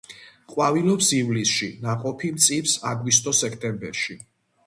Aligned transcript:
ყვავილობს 0.51 1.09
ივლისში, 1.17 1.67
ნაყოფი 1.83 2.33
მწიფს 2.37 2.73
აგვისტო-სექტემბერში. 2.93 4.19